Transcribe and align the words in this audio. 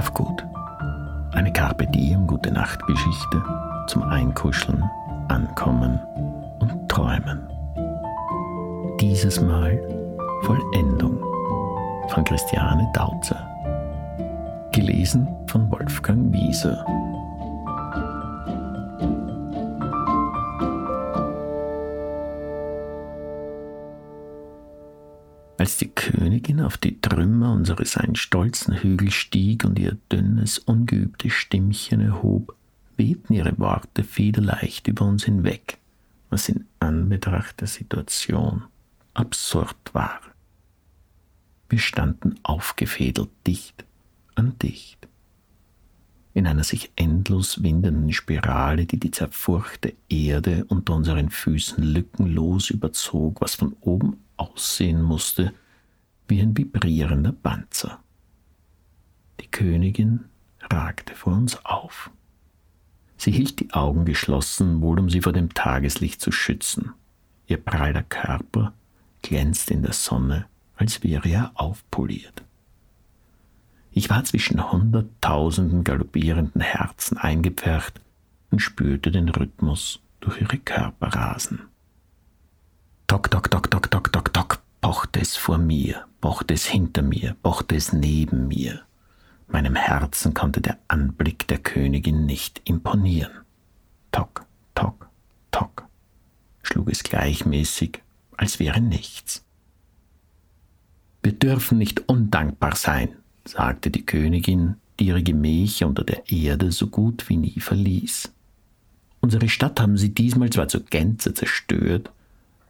Schlaf 0.00 0.14
gut. 0.14 0.46
Eine 1.32 1.52
Carpe 1.52 1.86
Diem 1.86 2.26
Gute 2.26 2.50
Nacht 2.50 2.80
Geschichte 2.86 3.42
zum 3.86 4.02
Einkuscheln, 4.04 4.82
Ankommen 5.28 6.00
und 6.58 6.88
Träumen. 6.88 7.46
Dieses 8.98 9.42
Mal 9.42 9.78
Vollendung 10.42 11.22
von 12.08 12.24
Christiane 12.24 12.90
Dautzer. 12.94 13.46
Gelesen 14.72 15.28
von 15.46 15.70
Wolfgang 15.70 16.32
Wieser. 16.32 16.82
Als 25.60 25.76
die 25.76 25.88
Königin 25.88 26.62
auf 26.62 26.78
die 26.78 27.02
Trümmer 27.02 27.52
unseres 27.52 27.98
ein 27.98 28.14
stolzen 28.14 28.82
Hügel 28.82 29.10
stieg 29.10 29.62
und 29.62 29.78
ihr 29.78 29.98
dünnes, 30.10 30.58
ungeübtes 30.58 31.34
Stimmchen 31.34 32.00
erhob, 32.00 32.56
wehten 32.96 33.34
ihre 33.34 33.58
Worte 33.58 34.02
federleicht 34.02 34.88
über 34.88 35.04
uns 35.04 35.26
hinweg, 35.26 35.76
was 36.30 36.48
in 36.48 36.64
Anbetracht 36.78 37.60
der 37.60 37.68
Situation 37.68 38.62
absurd 39.12 39.76
war. 39.92 40.22
Wir 41.68 41.78
standen 41.78 42.36
aufgefädelt 42.42 43.28
dicht 43.46 43.84
an 44.36 44.58
dicht. 44.62 45.08
In 46.32 46.46
einer 46.46 46.64
sich 46.64 46.90
endlos 46.96 47.62
windenden 47.62 48.14
Spirale, 48.14 48.86
die 48.86 48.98
die 48.98 49.10
zerfurchte 49.10 49.92
Erde 50.08 50.64
unter 50.68 50.94
unseren 50.94 51.28
Füßen 51.28 51.84
lückenlos 51.84 52.70
überzog, 52.70 53.42
was 53.42 53.56
von 53.56 53.76
oben 53.82 54.16
aussehen 54.40 55.02
musste 55.02 55.52
wie 56.28 56.40
ein 56.40 56.56
vibrierender 56.56 57.32
Panzer. 57.32 58.00
Die 59.40 59.48
Königin 59.50 60.24
ragte 60.60 61.14
vor 61.14 61.34
uns 61.34 61.64
auf. 61.64 62.10
Sie 63.16 63.32
hielt 63.32 63.60
die 63.60 63.72
Augen 63.72 64.04
geschlossen, 64.04 64.80
wohl 64.80 64.98
um 64.98 65.10
sie 65.10 65.20
vor 65.20 65.32
dem 65.32 65.52
Tageslicht 65.52 66.20
zu 66.20 66.32
schützen. 66.32 66.92
Ihr 67.46 67.58
praller 67.58 68.02
Körper 68.02 68.72
glänzte 69.22 69.74
in 69.74 69.82
der 69.82 69.92
Sonne, 69.92 70.46
als 70.76 71.02
wäre 71.02 71.28
er 71.28 71.50
aufpoliert. 71.54 72.42
Ich 73.92 74.08
war 74.08 74.24
zwischen 74.24 74.72
hunderttausenden 74.72 75.84
galoppierenden 75.84 76.62
Herzen 76.62 77.18
eingepfercht 77.18 78.00
und 78.50 78.60
spürte 78.60 79.10
den 79.10 79.28
Rhythmus 79.28 80.00
durch 80.20 80.40
ihre 80.40 80.58
Körper 80.58 81.08
rasen. 81.08 81.69
Tok, 83.10 83.28
tok, 83.28 83.50
tok, 83.50 83.68
tok, 83.68 83.90
tok, 83.90 84.12
tok, 84.12 84.32
tok, 84.32 84.62
pochte 84.80 85.18
es 85.18 85.36
vor 85.36 85.58
mir, 85.58 86.04
pochte 86.20 86.54
es 86.54 86.66
hinter 86.66 87.02
mir, 87.02 87.34
pochte 87.42 87.74
es 87.74 87.92
neben 87.92 88.46
mir. 88.46 88.82
Meinem 89.48 89.74
Herzen 89.74 90.32
konnte 90.32 90.60
der 90.60 90.78
Anblick 90.86 91.48
der 91.48 91.58
Königin 91.58 92.24
nicht 92.24 92.60
imponieren. 92.62 93.32
Tok, 94.12 94.46
tok, 94.76 95.08
tok, 95.50 95.88
schlug 96.62 96.88
es 96.88 97.02
gleichmäßig, 97.02 98.00
als 98.36 98.60
wäre 98.60 98.80
nichts. 98.80 99.44
Wir 101.20 101.32
dürfen 101.32 101.78
nicht 101.78 102.08
undankbar 102.08 102.76
sein, 102.76 103.16
sagte 103.44 103.90
die 103.90 104.06
Königin, 104.06 104.76
die 105.00 105.06
ihre 105.06 105.24
Gemächer 105.24 105.88
unter 105.88 106.04
der 106.04 106.30
Erde 106.30 106.70
so 106.70 106.86
gut 106.86 107.28
wie 107.28 107.38
nie 107.38 107.58
verließ. 107.58 108.32
Unsere 109.20 109.48
Stadt 109.48 109.80
haben 109.80 109.98
sie 109.98 110.14
diesmal 110.14 110.50
zwar 110.50 110.68
zur 110.68 110.82
Gänze 110.82 111.34
zerstört, 111.34 112.12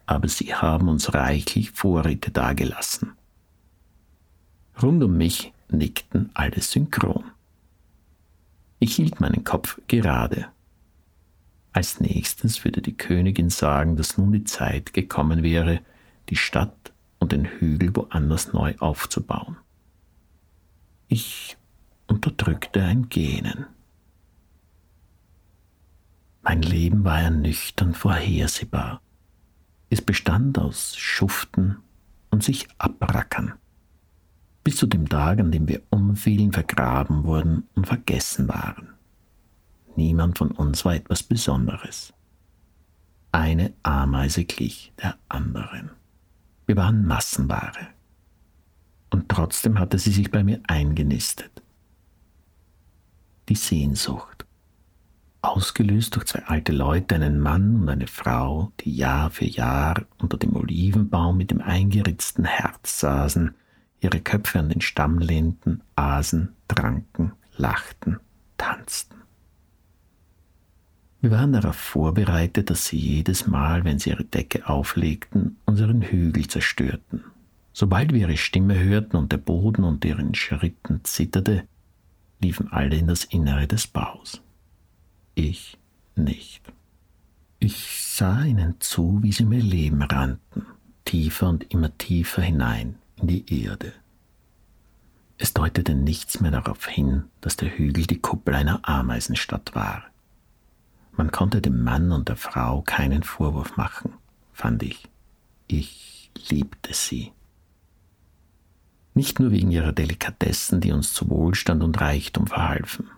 aber 0.05 0.27
sie 0.27 0.53
haben 0.53 0.87
uns 0.89 1.13
reichlich 1.13 1.71
Vorräte 1.71 2.31
dagelassen. 2.31 3.13
Rund 4.81 5.03
um 5.03 5.17
mich 5.17 5.53
nickten 5.69 6.29
alle 6.33 6.61
synchron. 6.61 7.23
Ich 8.79 8.95
hielt 8.95 9.19
meinen 9.19 9.43
Kopf 9.43 9.79
gerade. 9.87 10.47
Als 11.73 11.99
nächstes 11.99 12.65
würde 12.65 12.81
die 12.81 12.97
Königin 12.97 13.49
sagen, 13.49 13.95
dass 13.95 14.17
nun 14.17 14.31
die 14.31 14.43
Zeit 14.43 14.93
gekommen 14.93 15.43
wäre, 15.43 15.79
die 16.29 16.35
Stadt 16.35 16.91
und 17.19 17.31
den 17.31 17.45
Hügel 17.45 17.95
woanders 17.95 18.51
neu 18.51 18.75
aufzubauen. 18.79 19.57
Ich 21.07 21.57
unterdrückte 22.07 22.83
ein 22.83 23.09
Gähnen. 23.09 23.65
Mein 26.41 26.61
Leben 26.61 27.03
war 27.03 27.21
ernüchternd 27.21 27.95
vorhersehbar. 27.95 29.01
Es 29.91 30.01
bestand 30.01 30.57
aus 30.57 30.95
Schuften 30.95 31.79
und 32.29 32.43
sich 32.43 32.69
abrackern. 32.77 33.55
Bis 34.63 34.77
zu 34.77 34.87
dem 34.87 35.09
Tag, 35.09 35.39
an 35.41 35.51
dem 35.51 35.67
wir 35.67 35.81
umfielen, 35.89 36.53
vergraben 36.53 37.25
wurden 37.25 37.67
und 37.75 37.87
vergessen 37.87 38.47
waren. 38.47 38.93
Niemand 39.97 40.37
von 40.37 40.51
uns 40.51 40.85
war 40.85 40.95
etwas 40.95 41.23
Besonderes. 41.23 42.13
Eine 43.33 43.73
Ameise 43.83 44.45
glich 44.45 44.93
der 45.03 45.17
anderen. 45.27 45.91
Wir 46.67 46.77
waren 46.77 47.05
Massenware. 47.05 47.89
Und 49.09 49.27
trotzdem 49.27 49.77
hatte 49.77 49.99
sie 49.99 50.11
sich 50.11 50.31
bei 50.31 50.41
mir 50.41 50.61
eingenistet. 50.67 51.61
Die 53.49 53.55
Sehnsucht 53.55 54.45
ausgelöst 55.41 56.15
durch 56.15 56.25
zwei 56.25 56.43
alte 56.43 56.71
Leute, 56.71 57.15
einen 57.15 57.39
Mann 57.39 57.81
und 57.81 57.89
eine 57.89 58.07
Frau, 58.07 58.71
die 58.81 58.95
Jahr 58.95 59.31
für 59.31 59.45
Jahr 59.45 60.05
unter 60.19 60.37
dem 60.37 60.55
Olivenbaum 60.55 61.37
mit 61.37 61.51
dem 61.51 61.61
eingeritzten 61.61 62.45
Herz 62.45 62.99
saßen, 62.99 63.55
ihre 63.99 64.19
Köpfe 64.19 64.59
an 64.59 64.69
den 64.69 64.81
Stamm 64.81 65.19
lehnten, 65.19 65.81
aßen, 65.95 66.49
tranken, 66.67 67.33
lachten, 67.57 68.19
tanzten. 68.57 69.15
Wir 71.21 71.31
waren 71.31 71.53
darauf 71.53 71.75
vorbereitet, 71.75 72.69
dass 72.69 72.85
sie 72.85 72.97
jedes 72.97 73.45
Mal, 73.45 73.83
wenn 73.83 73.99
sie 73.99 74.09
ihre 74.09 74.23
Decke 74.23 74.67
auflegten, 74.67 75.57
unseren 75.65 76.01
Hügel 76.01 76.47
zerstörten. 76.47 77.23
Sobald 77.73 78.11
wir 78.11 78.21
ihre 78.21 78.37
Stimme 78.37 78.79
hörten 78.79 79.17
und 79.17 79.31
der 79.31 79.37
Boden 79.37 79.83
unter 79.83 80.07
ihren 80.09 80.33
Schritten 80.33 81.01
zitterte, 81.03 81.63
liefen 82.39 82.71
alle 82.71 82.95
in 82.95 83.07
das 83.07 83.23
Innere 83.23 83.67
des 83.67 83.85
Baus 83.85 84.41
ich 85.49 85.77
nicht. 86.15 86.61
Ich 87.59 88.01
sah 88.01 88.43
ihnen 88.43 88.75
zu, 88.79 89.19
wie 89.21 89.31
sie 89.31 89.45
mir 89.45 89.61
Leben 89.61 90.01
rannten, 90.01 90.65
tiefer 91.05 91.49
und 91.49 91.71
immer 91.71 91.95
tiefer 91.97 92.41
hinein 92.41 92.95
in 93.17 93.27
die 93.27 93.63
Erde. 93.63 93.93
Es 95.37 95.53
deutete 95.53 95.95
nichts 95.95 96.39
mehr 96.39 96.51
darauf 96.51 96.85
hin, 96.85 97.23
dass 97.39 97.57
der 97.57 97.77
Hügel 97.77 98.05
die 98.05 98.19
Kuppel 98.19 98.55
einer 98.55 98.87
Ameisenstadt 98.87 99.73
war. 99.73 100.03
Man 101.13 101.31
konnte 101.31 101.61
dem 101.61 101.83
Mann 101.83 102.11
und 102.11 102.29
der 102.29 102.35
Frau 102.35 102.81
keinen 102.81 103.23
Vorwurf 103.23 103.75
machen, 103.77 104.13
fand 104.53 104.83
ich. 104.83 105.07
Ich 105.67 106.31
liebte 106.49 106.93
sie. 106.93 107.31
Nicht 109.13 109.39
nur 109.39 109.51
wegen 109.51 109.71
ihrer 109.71 109.91
Delikatessen, 109.91 110.79
die 110.79 110.91
uns 110.91 111.13
zu 111.13 111.29
Wohlstand 111.29 111.83
und 111.83 111.99
Reichtum 111.99 112.47
verhalfen, 112.47 113.09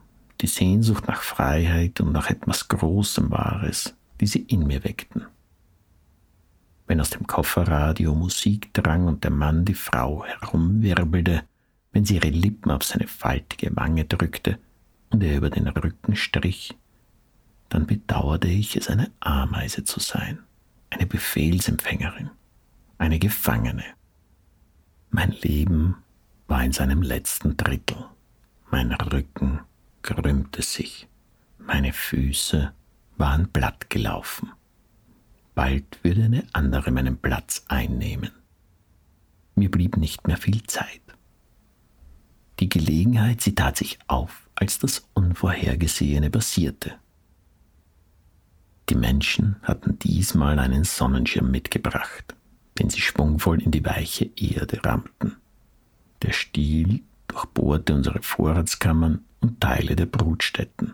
die 0.44 0.48
Sehnsucht 0.48 1.08
nach 1.08 1.22
Freiheit 1.22 2.02
und 2.02 2.12
nach 2.12 2.30
etwas 2.30 2.68
Großem 2.68 3.32
war 3.32 3.64
es, 3.64 3.96
die 4.20 4.28
sie 4.28 4.42
in 4.42 4.68
mir 4.68 4.84
weckten. 4.84 5.26
Wenn 6.86 7.00
aus 7.00 7.12
dem 7.12 7.26
Kofferradio 7.26 8.14
Musik 8.14 8.74
drang 8.74 9.08
und 9.08 9.24
der 9.24 9.32
Mann 9.32 9.64
die 9.64 9.74
Frau 9.74 10.26
herumwirbelte, 10.26 11.44
wenn 11.94 12.04
sie 12.04 12.16
ihre 12.16 12.28
Lippen 12.28 12.72
auf 12.72 12.84
seine 12.84 13.08
faltige 13.08 13.74
Wange 13.78 14.04
drückte 14.04 14.60
und 15.12 15.24
er 15.24 15.38
über 15.38 15.50
den 15.50 15.70
Rücken 15.70 16.18
strich, 16.18 16.78
dann 17.70 17.88
bedauerte 17.88 18.50
ich 18.50 18.76
es, 18.76 18.90
eine 18.90 19.12
Ameise 19.22 19.86
zu 19.86 20.02
sein, 20.02 20.40
eine 20.90 21.06
Befehlsempfängerin, 21.06 22.32
eine 22.98 23.18
Gefangene. 23.18 23.86
Mein 25.10 25.32
Leben 25.32 25.96
war 26.48 26.66
in 26.66 26.74
seinem 26.74 27.02
letzten 27.02 27.56
Drittel, 27.56 28.08
mein 28.70 28.92
Rücken 28.92 29.62
krümmte 30.04 30.62
sich, 30.62 31.08
meine 31.58 31.94
Füße 31.94 32.74
waren 33.18 33.52
platt 33.52 33.90
gelaufen. 33.90 34.52
Bald 35.56 36.04
würde 36.04 36.24
eine 36.26 36.46
andere 36.54 36.92
meinen 36.92 37.18
Platz 37.18 37.64
einnehmen. 37.68 38.32
Mir 39.56 39.72
blieb 39.72 39.98
nicht 39.98 40.28
mehr 40.28 40.38
viel 40.38 40.64
Zeit. 40.64 41.02
Die 42.60 42.70
Gelegenheit, 42.70 43.42
sie 43.42 43.56
tat 43.56 43.78
sich 43.78 44.00
auf, 44.08 44.50
als 44.56 44.80
das 44.80 45.08
Unvorhergesehene 45.14 46.30
passierte. 46.30 46.96
Die 48.90 48.96
Menschen 48.96 49.56
hatten 49.64 49.98
diesmal 50.00 50.60
einen 50.60 50.84
Sonnenschirm 50.84 51.50
mitgebracht, 51.50 52.36
den 52.78 52.90
sie 52.90 53.02
schwungvoll 53.02 53.62
in 53.62 53.72
die 53.72 53.86
weiche 53.86 54.30
Erde 54.36 54.84
rammten. 54.84 55.38
Der 56.22 56.34
Stiel 56.34 57.02
durchbohrte 57.28 57.96
unsere 57.96 58.22
Vorratskammern 58.22 59.24
und 59.44 59.62
Teile 59.62 59.96
der 59.96 60.06
Brutstätten. 60.06 60.94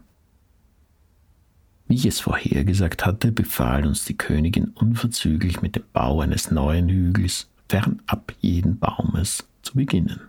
Wie 1.87 1.95
ich 1.95 2.05
es 2.05 2.19
vorhergesagt 2.19 3.05
hatte, 3.05 3.31
befahl 3.31 3.85
uns 3.85 4.05
die 4.05 4.17
Königin 4.17 4.65
unverzüglich 4.75 5.61
mit 5.61 5.75
dem 5.75 5.83
Bau 5.91 6.21
eines 6.21 6.51
neuen 6.51 6.89
Hügels 6.89 7.49
fernab 7.67 8.33
jeden 8.41 8.77
Baumes 8.77 9.47
zu 9.61 9.75
beginnen. 9.75 10.21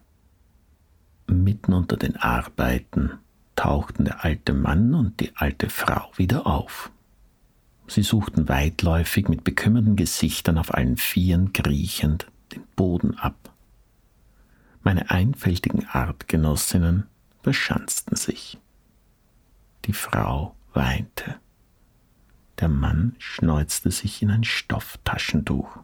Mitten 1.26 1.72
unter 1.72 1.96
den 1.96 2.16
Arbeiten 2.16 3.12
tauchten 3.56 4.04
der 4.04 4.24
alte 4.24 4.54
Mann 4.54 4.94
und 4.94 5.20
die 5.20 5.36
alte 5.36 5.68
Frau 5.68 6.10
wieder 6.16 6.46
auf. 6.46 6.90
Sie 7.86 8.02
suchten 8.02 8.48
weitläufig 8.48 9.28
mit 9.28 9.44
bekümmerten 9.44 9.96
Gesichtern 9.96 10.58
auf 10.58 10.72
allen 10.72 10.96
Vieren 10.96 11.52
kriechend 11.52 12.26
den 12.52 12.62
Boden 12.74 13.18
ab. 13.18 13.52
Meine 14.82 15.10
einfältigen 15.10 15.86
Artgenossinnen 15.86 17.06
verschanzten 17.42 18.16
sich. 18.16 18.58
Die 19.86 19.92
Frau 19.92 20.54
weinte. 20.72 21.36
Der 22.60 22.68
Mann 22.68 23.16
schneuzte 23.18 23.90
sich 23.90 24.22
in 24.22 24.30
ein 24.30 24.44
Stofftaschentuch. 24.44 25.78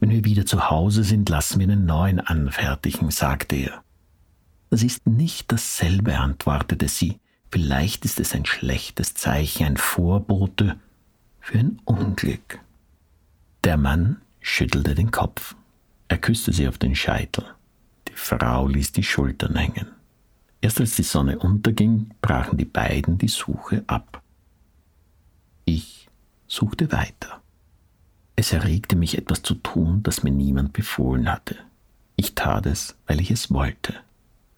Wenn 0.00 0.10
wir 0.10 0.24
wieder 0.24 0.46
zu 0.46 0.70
Hause 0.70 1.04
sind, 1.04 1.28
lassen 1.28 1.60
wir 1.60 1.68
einen 1.68 1.86
neuen 1.86 2.20
anfertigen, 2.20 3.10
sagte 3.10 3.56
er. 3.56 3.84
Das 4.70 4.82
ist 4.82 5.06
nicht 5.06 5.52
dasselbe, 5.52 6.18
antwortete 6.18 6.88
sie. 6.88 7.20
Vielleicht 7.52 8.04
ist 8.04 8.18
es 8.20 8.34
ein 8.34 8.46
schlechtes 8.46 9.14
Zeichen, 9.14 9.66
ein 9.66 9.76
Vorbote 9.76 10.78
für 11.40 11.58
ein 11.58 11.80
Unglück. 11.84 12.60
Der 13.64 13.76
Mann 13.76 14.22
schüttelte 14.40 14.94
den 14.94 15.10
Kopf. 15.10 15.54
Er 16.08 16.18
küsste 16.18 16.52
sie 16.52 16.66
auf 16.66 16.78
den 16.78 16.94
Scheitel. 16.94 17.44
Frau 18.20 18.68
ließ 18.68 18.92
die 18.92 19.02
Schultern 19.02 19.56
hängen. 19.56 19.86
Erst 20.60 20.78
als 20.78 20.94
die 20.94 21.02
Sonne 21.02 21.38
unterging, 21.38 22.10
brachen 22.20 22.58
die 22.58 22.66
beiden 22.66 23.18
die 23.18 23.28
Suche 23.28 23.82
ab. 23.88 24.22
Ich 25.64 26.08
suchte 26.46 26.92
weiter. 26.92 27.42
Es 28.36 28.52
erregte 28.52 28.94
mich 28.94 29.18
etwas 29.18 29.42
zu 29.42 29.54
tun, 29.54 30.02
das 30.04 30.22
mir 30.22 30.30
niemand 30.30 30.74
befohlen 30.74 31.32
hatte. 31.32 31.56
Ich 32.14 32.34
tat 32.34 32.66
es, 32.66 32.94
weil 33.06 33.20
ich 33.20 33.30
es 33.32 33.50
wollte. 33.50 33.94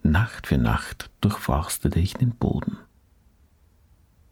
Nacht 0.02 0.48
für 0.48 0.58
Nacht 0.58 1.08
durchforstete 1.20 1.98
ich 1.98 2.14
den 2.14 2.32
Boden. 2.32 2.76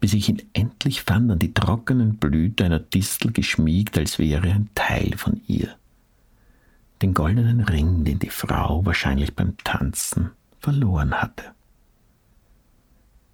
Bis 0.00 0.12
ich 0.12 0.28
ihn 0.28 0.42
endlich 0.52 1.02
fand 1.02 1.30
an 1.30 1.38
die 1.38 1.54
trockenen 1.54 2.16
Blüte 2.16 2.64
einer 2.64 2.80
Distel 2.80 3.32
geschmiegt, 3.32 3.96
als 3.96 4.18
wäre 4.18 4.50
ein 4.50 4.68
Teil 4.74 5.16
von 5.16 5.40
ihr. 5.46 5.76
Den 7.02 7.14
goldenen 7.14 7.60
Ring, 7.60 8.04
den 8.04 8.18
die 8.18 8.30
Frau 8.30 8.84
wahrscheinlich 8.84 9.34
beim 9.34 9.56
Tanzen 9.58 10.32
verloren 10.58 11.14
hatte. 11.14 11.54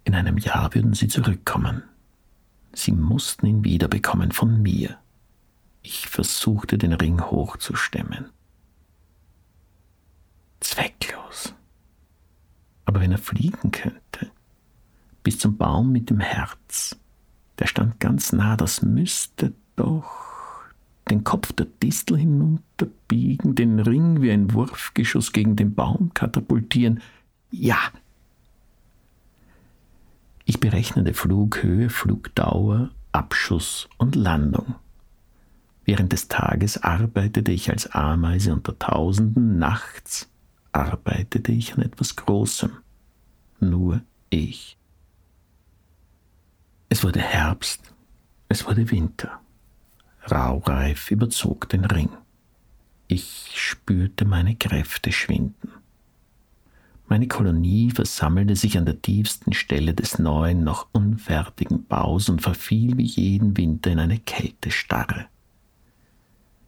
In 0.05 0.15
einem 0.15 0.37
Jahr 0.37 0.73
würden 0.73 0.93
sie 0.93 1.09
zurückkommen. 1.09 1.83
Sie 2.71 2.93
mussten 2.93 3.45
ihn 3.45 3.63
wiederbekommen 3.65 4.31
von 4.31 4.61
mir. 4.61 4.97
Ich 5.81 6.07
versuchte 6.07 6.77
den 6.77 6.93
Ring 6.93 7.19
hochzustemmen. 7.19 8.29
Zwecklos. 10.61 11.53
Aber 12.85 13.01
wenn 13.01 13.11
er 13.11 13.17
fliegen 13.17 13.71
könnte, 13.71 14.31
bis 15.23 15.39
zum 15.39 15.57
Baum 15.57 15.91
mit 15.91 16.09
dem 16.09 16.21
Herz, 16.21 16.95
der 17.59 17.67
stand 17.67 17.99
ganz 17.99 18.31
nah, 18.31 18.55
das 18.55 18.81
müsste 18.81 19.53
doch 19.75 20.26
den 21.07 21.23
Kopf 21.23 21.51
der 21.53 21.67
Distel 21.81 22.17
hinunterbiegen, 22.17 23.55
den 23.55 23.79
Ring 23.79 24.21
wie 24.21 24.31
ein 24.31 24.53
Wurfgeschoss 24.53 25.31
gegen 25.31 25.55
den 25.55 25.73
Baum 25.73 26.13
katapultieren. 26.13 27.01
Ja! 27.51 27.77
Ich 30.45 30.59
berechnete 30.59 31.13
Flughöhe, 31.13 31.89
Flugdauer, 31.89 32.91
Abschuss 33.11 33.89
und 33.97 34.15
Landung. 34.15 34.75
Während 35.83 36.11
des 36.13 36.27
Tages 36.27 36.83
arbeitete 36.83 37.51
ich 37.51 37.69
als 37.69 37.87
Ameise 37.91 38.53
unter 38.53 38.77
Tausenden, 38.77 39.57
nachts 39.57 40.29
arbeitete 40.71 41.51
ich 41.51 41.73
an 41.75 41.81
etwas 41.81 42.15
Großem. 42.15 42.71
Nur 43.59 44.01
ich. 44.29 44.77
Es 46.89 47.03
wurde 47.03 47.19
Herbst, 47.19 47.93
es 48.49 48.65
wurde 48.65 48.91
Winter. 48.91 49.39
Raureif 50.29 51.11
überzog 51.11 51.69
den 51.69 51.85
Ring. 51.85 52.09
Ich 53.07 53.51
spürte 53.55 54.25
meine 54.25 54.55
Kräfte 54.55 55.11
schwinden. 55.11 55.71
Meine 57.07 57.27
Kolonie 57.29 57.91
versammelte 57.91 58.57
sich 58.57 58.77
an 58.77 58.85
der 58.85 59.01
tiefsten 59.01 59.53
Stelle 59.53 59.93
des 59.93 60.19
neuen, 60.19 60.65
noch 60.65 60.87
unfertigen 60.91 61.85
Baus 61.85 62.27
und 62.27 62.41
verfiel 62.41 62.97
wie 62.97 63.05
jeden 63.05 63.55
Winter 63.55 63.91
in 63.91 63.99
eine 63.99 64.19
Kältestarre. 64.19 65.27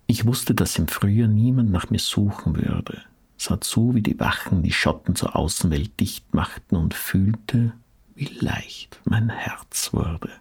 Ich 0.08 0.26
wusste, 0.26 0.56
dass 0.56 0.80
im 0.80 0.88
Frühjahr 0.88 1.28
niemand 1.28 1.72
nach 1.72 1.90
mir 1.90 2.00
suchen 2.00 2.56
würde, 2.56 3.02
sah 3.38 3.60
zu, 3.60 3.96
wie 3.96 4.02
die 4.02 4.20
Wachen 4.20 4.64
die 4.64 4.72
Schotten 4.72 5.16
zur 5.16 5.36
Außenwelt 5.36 6.00
dicht 6.00 6.34
machten 6.34 6.78
und 6.78 6.94
fühlte, 6.94 7.74
wie 8.16 8.26
leicht 8.40 9.02
mein 9.04 9.30
Herz 9.30 9.92
wurde. 9.92 10.32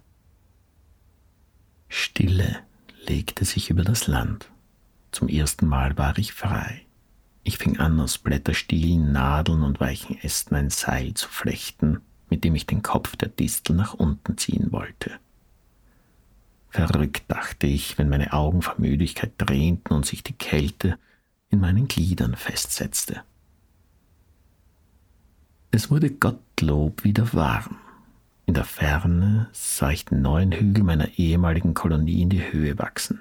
Stille 1.89 2.61
legte 3.09 3.45
sich 3.45 3.71
über 3.71 3.83
das 3.83 4.07
Land. 4.07 4.51
Zum 5.11 5.29
ersten 5.29 5.67
Mal 5.67 5.97
war 5.97 6.19
ich 6.19 6.33
frei. 6.33 6.83
Ich 7.43 7.57
fing 7.57 7.79
an, 7.79 7.99
aus 7.99 8.19
Blätterstielen, 8.19 9.11
Nadeln 9.13 9.63
und 9.63 9.81
weichen 9.81 10.19
Ästen 10.19 10.55
ein 10.55 10.71
Seil 10.71 11.15
zu 11.15 11.29
flechten, 11.29 12.01
mit 12.29 12.45
dem 12.45 12.55
ich 12.55 12.67
den 12.67 12.83
Kopf 12.83 13.17
der 13.17 13.29
Distel 13.29 13.75
nach 13.75 13.95
unten 13.95 14.37
ziehen 14.37 14.71
wollte. 14.71 15.13
Verrückt 16.69 17.25
dachte 17.29 17.67
ich, 17.67 17.97
wenn 17.97 18.11
meine 18.11 18.35
Augen 18.35 18.61
vor 18.61 18.75
Müdigkeit 18.77 19.33
drehten 19.39 19.97
und 19.97 20.05
sich 20.05 20.23
die 20.23 20.35
Kälte 20.35 20.99
in 21.49 21.61
meinen 21.61 21.89
Gliedern 21.89 22.37
festsetzte. 22.37 23.23
Es 25.71 25.91
wurde 25.91 26.11
Gottlob 26.11 27.05
wieder 27.05 27.33
warm. 27.33 27.79
In 28.49 28.55
der 28.55 28.65
Ferne 28.65 29.51
sah 29.53 29.91
ich 29.91 30.07
den 30.07 30.23
neuen 30.23 30.53
Hügel 30.53 30.83
meiner 30.83 31.19
ehemaligen 31.19 31.75
Kolonie 31.75 32.23
in 32.23 32.31
die 32.31 32.51
Höhe 32.51 32.79
wachsen. 32.79 33.21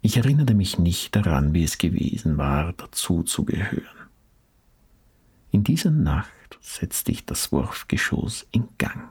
Ich 0.00 0.16
erinnerte 0.16 0.54
mich 0.54 0.78
nicht 0.78 1.16
daran, 1.16 1.54
wie 1.54 1.64
es 1.64 1.78
gewesen 1.78 2.38
war, 2.38 2.72
dazu 2.74 3.24
zu 3.24 3.44
gehören. 3.44 3.82
In 5.50 5.64
dieser 5.64 5.90
Nacht 5.90 6.56
setzte 6.60 7.10
ich 7.10 7.26
das 7.26 7.50
Wurfgeschoss 7.50 8.46
in 8.52 8.68
Gang. 8.78 9.08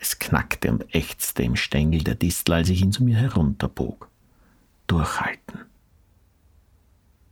Es 0.00 0.18
knackte 0.18 0.72
und 0.72 0.92
ächzte 0.92 1.44
im 1.44 1.54
Stängel 1.54 2.02
der 2.02 2.16
Distel, 2.16 2.54
als 2.54 2.68
ich 2.68 2.82
ihn 2.82 2.90
zu 2.90 3.04
mir 3.04 3.18
herunterbog. 3.18 4.10
Durchhalten. 4.88 5.60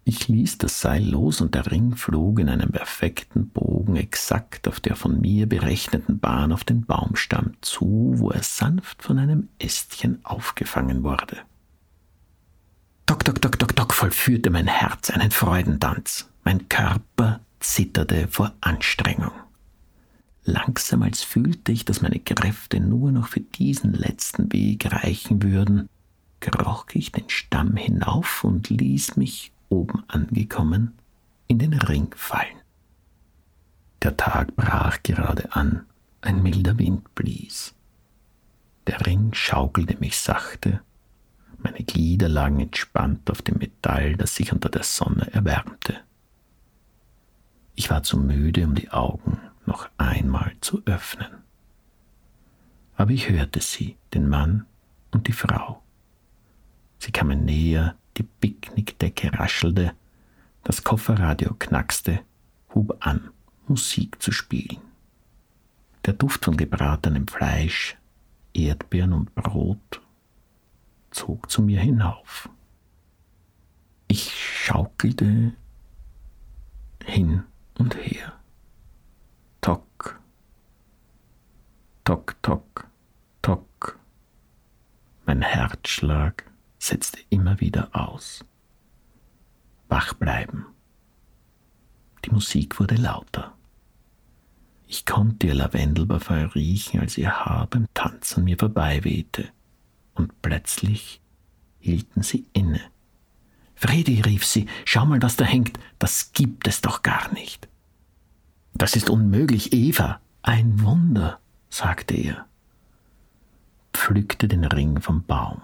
Ich 0.07 0.29
ließ 0.29 0.59
das 0.59 0.83
Seil 0.83 1.03
los 1.03 1.41
und 1.41 1.55
der 1.55 1.71
Ring 1.71 1.97
flog 1.97 2.39
in 2.39 2.51
einem 2.51 2.71
perfekten 2.71 3.49
Bogen 3.49 3.97
exakt 3.97 4.69
auf 4.69 4.79
der 4.79 4.97
von 4.97 5.21
mir 5.21 5.49
berechneten 5.49 6.19
Bahn 6.19 6.53
auf 6.53 6.63
den 6.63 6.85
Baumstamm 6.85 7.55
zu, 7.63 8.13
wo 8.17 8.31
er 8.31 8.43
sanft 8.43 9.03
von 9.03 9.19
einem 9.19 9.49
Ästchen 9.59 10.23
aufgefangen 10.25 11.03
wurde. 11.05 11.39
Dock, 13.07 13.25
dock, 13.25 13.41
dock, 13.41 13.59
dock, 13.59 13.75
dock 13.75 13.95
vollführte 13.95 14.51
mein 14.51 14.67
Herz 14.67 15.09
einen 15.09 15.31
Freudentanz. 15.31 16.29
Mein 16.45 16.69
Körper 16.69 17.41
zitterte 17.61 18.29
vor 18.29 18.53
Anstrengung. 18.61 19.33
Langsam, 20.45 21.03
als 21.03 21.23
fühlte 21.23 21.73
ich, 21.73 21.87
dass 21.87 22.03
meine 22.03 22.21
Kräfte 22.21 22.79
nur 22.79 23.11
noch 23.11 23.29
für 23.29 23.41
diesen 23.41 23.95
letzten 23.95 24.53
Weg 24.53 24.93
reichen 24.93 25.43
würden, 25.43 25.89
kroch 26.41 26.87
ich 26.93 27.13
den 27.13 27.31
Stamm 27.31 27.77
hinauf 27.77 28.45
und 28.45 28.69
ließ 28.69 29.17
mich, 29.17 29.54
oben 29.75 30.05
angekommen, 30.09 30.95
in 31.47 31.59
den 31.59 31.75
Ring 31.75 32.15
fallen. 32.17 32.61
Der 34.03 34.17
Tag 34.17 34.55
brach 34.57 35.03
gerade 35.03 35.55
an, 35.55 35.87
ein 36.21 36.43
milder 36.43 36.79
Wind 36.79 37.15
blies. 37.15 37.75
Der 38.87 39.05
Ring 39.07 39.33
schaukelte 39.33 39.97
mich 39.99 40.19
sachte, 40.19 40.81
meine 41.59 41.83
Glieder 41.83 42.29
lagen 42.29 42.61
entspannt 42.61 43.31
auf 43.31 43.41
dem 43.41 43.57
Metall, 43.57 44.17
das 44.17 44.37
sich 44.37 44.53
unter 44.53 44.69
der 44.69 44.83
Sonne 44.83 45.33
erwärmte. 45.33 45.97
Ich 47.75 47.89
war 47.91 48.03
zu 48.03 48.19
müde, 48.19 48.65
um 48.65 48.75
die 48.75 48.91
Augen 48.91 49.41
noch 49.65 49.89
einmal 49.97 50.53
zu 50.61 50.83
öffnen. 50.85 51.33
Aber 52.97 53.11
ich 53.11 53.31
hörte 53.31 53.61
sie, 53.61 53.97
den 54.13 54.29
Mann 54.29 54.67
und 55.11 55.27
die 55.27 55.33
Frau. 55.33 55.83
Sie 57.05 57.13
kamen 57.13 57.45
näher, 57.45 57.99
die 58.17 58.23
Picknickdecke 58.23 59.39
raschelte, 59.39 59.93
das 60.63 60.85
Kofferradio 60.85 61.53
knackste, 61.59 62.21
hub 62.75 62.97
an, 63.01 63.29
Musik 63.69 64.23
zu 64.23 64.33
spielen. 64.33 64.81
Der 66.07 66.15
Duft 66.15 66.47
von 66.47 66.57
gebratenem 66.57 67.29
Fleisch, 67.29 67.99
Erdbeeren 68.55 69.13
und 69.13 69.35
Brot 69.35 70.01
zog 71.11 71.51
zu 71.51 71.61
mir 71.61 71.79
hinauf. 71.79 72.49
Ich 74.09 74.33
schaukelte 74.65 75.53
hin 77.05 77.43
und 77.77 77.97
her. 77.97 78.33
Tock, 79.61 80.19
tock, 82.03 82.35
tock, 82.41 82.87
tock. 83.43 83.99
Mein 85.27 85.43
Herzschlag 85.43 86.54
setzte 86.85 87.19
immer 87.31 87.61
wieder 87.61 87.89
aus. 87.93 88.45
Wach 89.89 90.15
bleiben. 90.15 90.67
Die 92.25 92.31
Musik 92.31 92.79
wurde 92.79 92.97
lauter. 92.97 93.55
Ich 94.87 95.07
konnte 95.07 95.47
ihr 95.47 95.55
Lavendelparfum 95.55 96.47
riechen, 96.55 97.01
als 97.01 97.17
ihr 97.17 97.45
Haar 97.45 97.67
beim 97.69 97.87
Tanzen 97.95 98.45
mir 98.45 98.59
vorbeiwehte. 98.59 99.49
Und 100.15 100.43
plötzlich 100.43 101.21
hielten 101.81 102.23
sie 102.23 102.47
inne. 102.53 102.81
Fredi, 103.75 104.21
rief 104.21 104.45
sie, 104.45 104.67
schau 104.85 105.07
mal, 105.07 105.21
was 105.23 105.37
da 105.37 105.45
hängt, 105.45 105.79
das 105.99 106.33
gibt 106.33 106.69
es 106.69 106.81
doch 106.81 107.03
gar 107.03 107.33
nicht. 107.33 107.67
Das 108.75 108.95
ist 108.95 109.11
unmöglich, 109.11 109.73
Eva. 109.73 110.21
Ein 110.43 110.81
Wunder, 110.83 111.41
sagte 111.71 112.15
er, 112.15 112.47
pflückte 113.93 114.49
den 114.49 114.65
Ring 114.65 115.01
vom 115.01 115.25
Baum. 115.25 115.63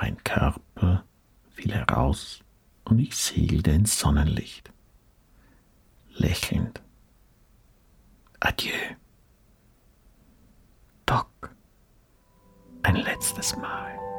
Mein 0.00 0.16
Körper 0.24 1.04
fiel 1.50 1.74
heraus 1.74 2.42
und 2.84 2.98
ich 2.98 3.14
segelte 3.14 3.70
ins 3.72 3.98
Sonnenlicht. 3.98 4.72
Lächelnd. 6.14 6.80
Adieu. 8.40 8.72
Doc. 11.04 11.54
Ein 12.82 12.96
letztes 12.96 13.54
Mal. 13.56 14.09